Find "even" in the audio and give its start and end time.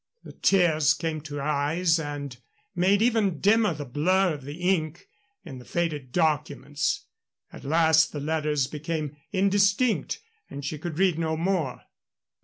3.03-3.39